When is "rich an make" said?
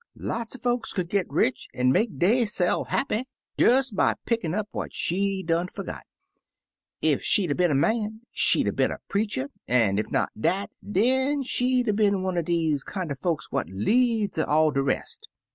1.29-2.17